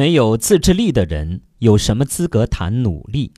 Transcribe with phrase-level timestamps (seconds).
[0.00, 3.34] 没有自制力的人有什么资格谈努力？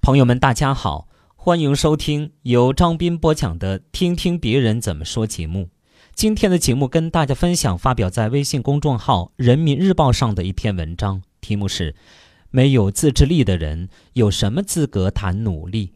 [0.00, 5.70] 朋友们，大家好，欢迎收听由张斌播讲的《听听别人怎么说》节目。
[6.14, 11.96] 今天的节目跟大家分享发表在微信公众号《人民日报》上的一篇文章，题目是
[12.52, 15.94] “没有自制力的人有什么资格谈努力？”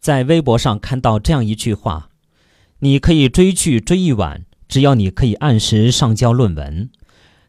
[0.00, 2.10] 在微博上看到这样一句话
[2.80, 6.90] ：“你可以追剧追一晚，只要你可以按时上交论文。”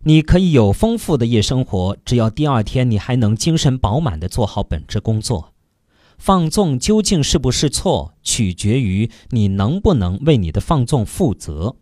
[0.03, 5.53] 你可以有丰富的夜生活，只要第二天你还能精神饱满地做好本职工作。
[6.17, 11.75] 放纵究竟是不是错，取决于你能不能为你的放纵负责。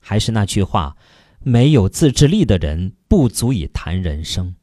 [0.00, 0.96] 还是那句话，
[1.40, 4.56] 没有自制力的人不足以谈人生。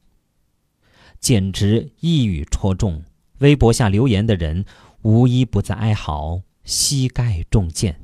[1.18, 3.02] 简直一语戳中。
[3.38, 4.64] 微博下留言的人
[5.02, 7.98] 无一不在哀嚎，膝盖中箭。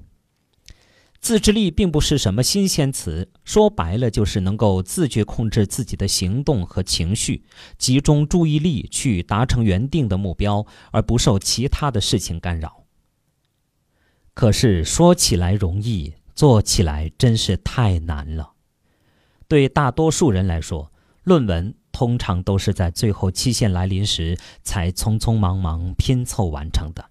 [1.21, 7.45] 自制力并不是什么新鲜词，说白了就是能够自觉控制自己的行动和情绪，
[7.77, 12.85] 集中注意力去达成原定的目标，而不受其他的事情干扰。
[14.33, 18.53] 可是说起来容易，做起来真是太难了。
[19.49, 20.93] 对大多数人来说，
[21.25, 27.08] 论文通常都是在最后期限来临时才匆匆忙忙拼凑完成的。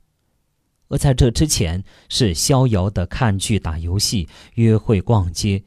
[0.89, 5.63] 而在这之前，是逍遥的看剧、打游戏、约会、逛街，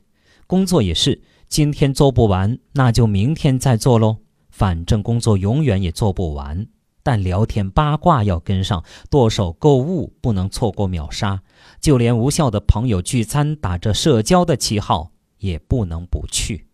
[0.47, 4.19] 工作也是，今天做不完，那就明天再做喽。
[4.51, 6.67] 反正工作永远也做不完，
[7.03, 11.43] 但聊天八卦要跟上，剁手购物不能错过秒杀，
[11.81, 16.67] 就连无效的朋友聚餐，打着社交的旗号，也不能不去。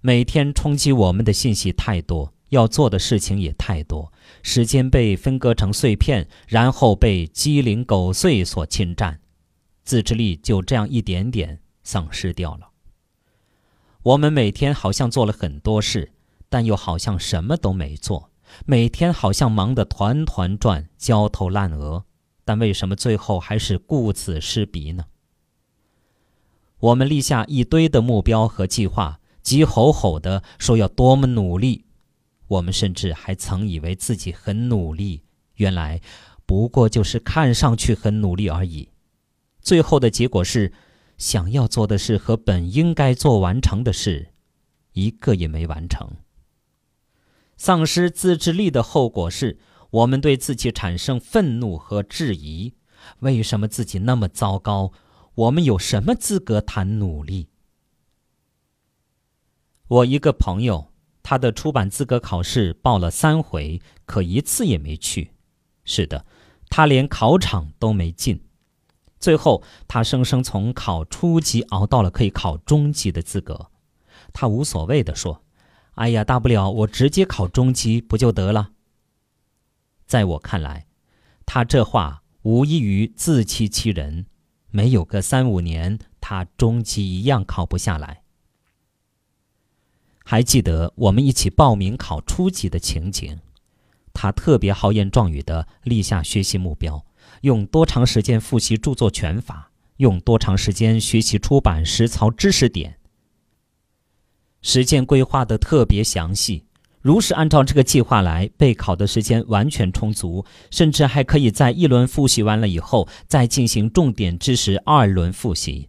[0.00, 2.32] 每天冲击我们的信息太多。
[2.50, 4.12] 要做的事情也太多，
[4.42, 9.20] 时间被分割成碎片，然后被鸡零狗碎所侵占，
[9.82, 12.68] 自制力就这样一点点丧失掉了。
[14.02, 16.12] 我们每天好像做了很多事，
[16.48, 18.30] 但又好像什么都没做，
[18.66, 22.04] 每天好像忙得团团转、焦头烂额，
[22.44, 25.04] 但为什么最后还是顾此失彼呢？
[26.80, 31.84] 我们立下一堆的目标和计划，急吼吼地说要多么努力。
[32.50, 35.22] 我们甚至还曾以为自己很努力，
[35.54, 36.00] 原来
[36.44, 38.88] 不过就是看上去很努力而已。
[39.60, 40.72] 最后的结果是，
[41.16, 44.32] 想要做的事和本应该做完成的事，
[44.94, 46.10] 一个也没完成。
[47.56, 52.74] 丧失自制力的后果是，我们对自己产生愤怒和质疑：
[53.20, 54.92] 为什么自己那么糟糕？
[55.36, 57.46] 我们有什么资格谈努力？
[59.86, 60.89] 我一个朋友。
[61.30, 65.30] 他的出版资格考试报了三回，可一次也没去。
[65.84, 66.26] 是的，
[66.68, 68.42] 他连考场都没进。
[69.20, 73.70] 最后，他生生从考初级熬到了可以考中级的资格。
[74.32, 75.44] 他无所谓地说
[75.94, 78.72] ：“哎呀，大不了我直接考中级不就得了？”
[80.08, 80.88] 在我看来，
[81.46, 84.26] 他这话无异于自欺欺人。
[84.72, 88.19] 没有个三五年，他中级一样考不下来。
[90.30, 93.36] 还记得我们一起报名考初级的情景，
[94.12, 97.04] 他特别豪言壮语地立下学习目标，
[97.40, 102.96] 用多长时间复习著作权法，用多长时间学习出版实操知识点。
[104.62, 106.64] 时间规划的特别详细，
[107.00, 115.88] 如实按照这个计划来，备考的时间完全充足，甚至还可以在一轮复习完了以后，再进行重点知识二轮复习。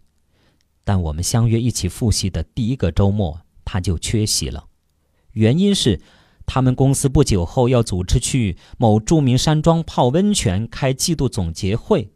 [0.83, 3.39] 但我们相约一起复习的第一个周末。
[3.71, 4.65] 他就缺席了，
[5.31, 6.01] 原因是
[6.45, 12.11] 他们公司不久后要组织去某著名山庄泡温泉开季度总结会，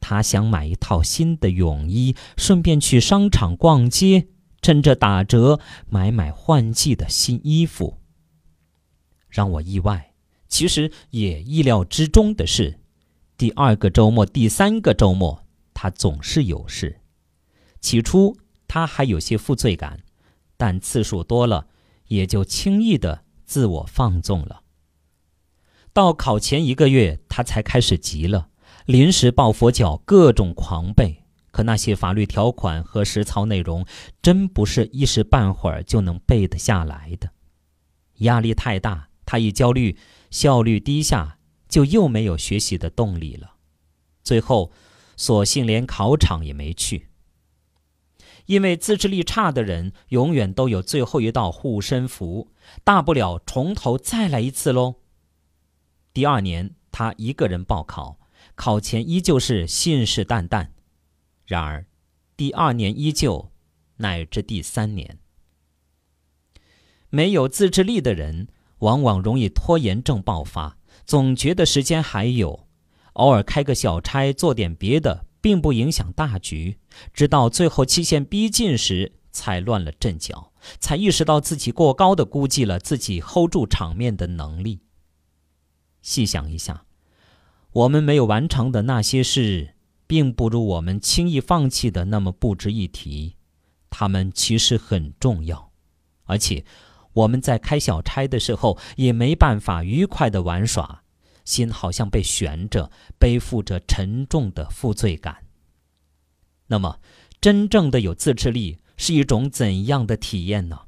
[0.00, 4.28] 他想买一套新的泳衣，顺便去商场逛街，
[4.62, 7.98] 趁着打折买买换季的新衣服。
[9.28, 10.14] 让我意外，
[10.48, 12.80] 其实也意料之中的是，
[13.36, 17.02] 第二个周末、第三个周末，他总是有事。
[17.82, 20.00] 起初他还有些负罪感。
[20.60, 21.68] 但次数多了，
[22.08, 24.60] 也就轻易的自我放纵了。
[25.94, 28.50] 到考前一个月，他才开始急了，
[28.84, 31.24] 临时抱佛脚，各种狂背。
[31.50, 33.86] 可那些法律条款和实操内容，
[34.20, 37.30] 真不是一时半会儿就能背得下来的。
[38.18, 39.96] 压力太大，他一焦虑，
[40.30, 41.38] 效率低下，
[41.70, 43.54] 就又没有学习的动力了。
[44.22, 44.70] 最后，
[45.16, 47.08] 索性连考场也没去。
[48.46, 52.52] 因为自制力差的人永远都有最后一道护身符，
[52.84, 54.96] 大不了从头再来一次喽。
[56.12, 58.18] 第二年，他一个人报考，
[58.54, 60.68] 考前依旧是信誓旦旦。
[61.46, 61.86] 然而，
[62.36, 63.50] 第二年依旧，
[63.96, 65.18] 乃至第三年，
[67.08, 68.48] 没有自制力的人，
[68.78, 72.66] 往往容易拖延症爆发，总觉得时间还有，
[73.14, 76.78] 偶尔开个小差，做点别的，并不影响大局。
[77.12, 84.80] 直到最后期限逼近时，才乱了阵脚，才意识到自己过高的估计了自己 hold 住场面的能力。
[86.02, 86.84] 细想一下，
[87.72, 89.74] 我们没有完成的那些事，
[90.06, 93.36] 并不如我们轻易放弃的那么不值一提，
[93.90, 95.70] 他们其实很重要，
[96.24, 96.64] 而且。
[97.12, 101.02] 我们在开小差的时候也没办法愉快的玩耍，
[101.50, 105.44] 心好像被悬着，背负着沉重的负罪感。
[106.68, 107.00] 那么，
[107.40, 110.82] 真正的有自制力是一种怎样的体验呢？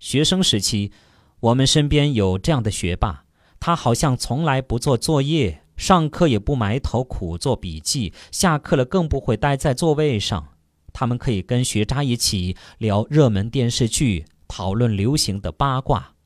[0.00, 0.90] 学生时期，
[1.38, 3.24] 我们身边有这样的学霸，
[3.60, 10.48] 他好像从来不做作业，上课也不埋头苦做笔记，下课了更不会待在座位上。
[10.92, 14.26] 他们可以跟学渣一起聊热门电视剧。
[14.52, 16.16] 讨论流行的八卦，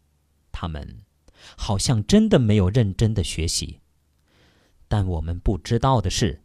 [0.50, 1.03] 他们
[1.56, 3.80] 好像真的没有认真的学习。
[4.88, 6.42] 但我们不知道的是，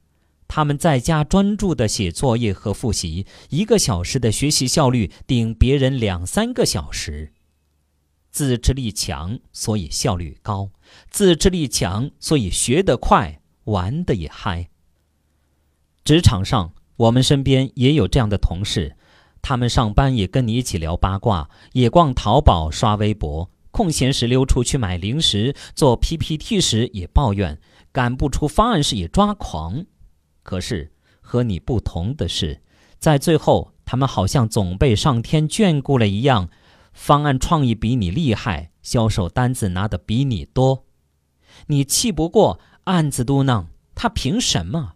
[0.47, 7.33] 他们在家专注的写作业和复习，一个小时的学习效率顶别人两三个小时。
[8.31, 10.69] 自制力强，所以效率高；
[11.09, 14.69] 自制力强，所以学得快，玩的也嗨。
[16.03, 18.95] 职场上，我们身边也有这样的同事。
[19.41, 23.49] 他们上班也跟你一起聊八卦，也逛淘宝、刷微博，
[23.79, 27.61] 空闲时溜出去买零食，做 PPT 时也抱怨，
[27.93, 29.85] 赶不出方案时也抓狂。
[30.43, 30.91] 可是
[31.21, 32.61] 和你不同的是，
[32.97, 36.49] 在最后，他们好像总被上天眷顾了一样，
[36.91, 40.85] 方案创意比你厉害，销售单子拿的比你多，
[41.67, 44.95] 你气不过，暗自嘟囔：他凭什么？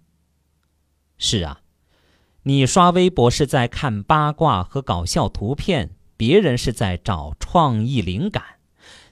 [1.18, 1.62] 是啊。
[2.42, 8.53] 你刷微博是在看八卦和搞笑图片，别人是在找创意灵感；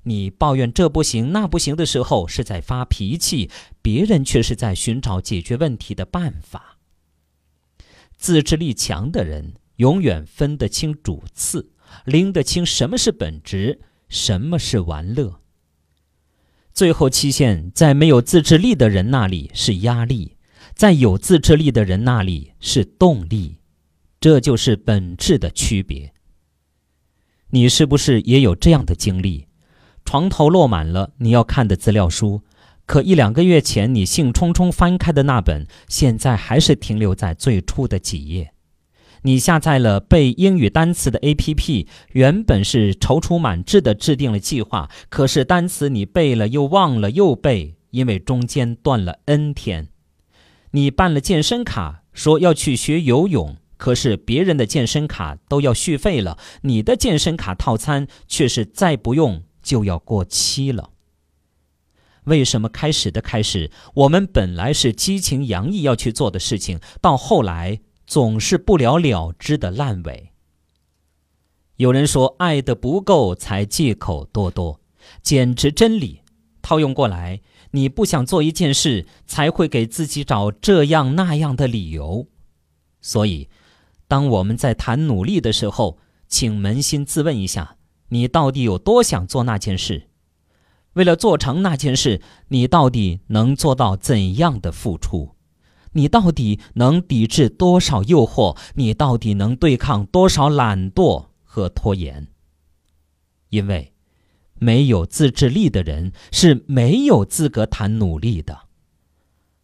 [0.04, 3.50] 你抱怨这不行那不行的时候是在发脾气，
[3.82, 6.78] 别人却是在寻找解决问题的办法。
[8.18, 11.72] 自制力强的人永远分得清主次，
[12.06, 15.42] 拎得清什么是本质，什么是玩乐。
[16.74, 20.38] 最后期限在没有自制力的人那里是压力。
[20.74, 23.58] 在有自制力的人那里是动力，
[24.20, 26.14] 这就是本质的区别。
[27.50, 29.48] 你是不是也有这样的经历？
[30.06, 32.42] 床头落满了你要看的资料书，
[32.86, 38.54] 可一两个月前你兴冲冲翻开的那本，现在还是停留在最初的几页。
[39.24, 49.90] 你下载了背英语单词的 APP，原本是踌躇满志的制定了计划，可是单词你背了又忘了又背，因为中间断了 N 天。
[50.72, 60.92] 你办了健身卡，说要去学游泳，可是别人的健身卡都要续费了，你的健身卡套餐却是再不用就要过期了。
[62.26, 70.32] 为什么开始的开始，我们本来是激情洋溢要去做的事情，到后来总是不了了之的烂尾？
[71.78, 74.80] 有人说爱的不够才借口多多，
[75.22, 76.22] 简直真理。
[76.62, 77.42] 套用过来。
[77.74, 82.28] 你不想做一件事，才会给自己找这样那样的理由。
[83.00, 83.48] 所以，
[84.10, 85.98] 当我们在谈努力的时候，
[86.28, 87.78] 请扪心自问一下：
[88.12, 90.08] 你到底有多想做那件事？
[90.94, 95.36] 为了做成那件事，你到底能做到怎样的付出？
[95.94, 98.58] 你到底能抵制多少诱惑？
[98.76, 102.28] 你到底能对抗多少懒惰和拖延？
[103.50, 103.88] 因为。
[104.64, 108.68] 没有自制力的人是没有资格谈努力的。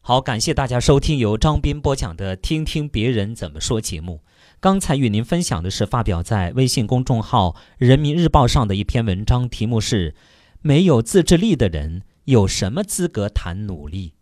[0.01, 4.23] 好，感谢大家收听由张斌播讲的《听听别人怎么说》节目。
[4.59, 10.15] 刚才与您分享的是发表在微信公众号《人民日报》上的一篇文章，题目是
[10.61, 14.15] “没有自制力的人有什么资格谈努力”。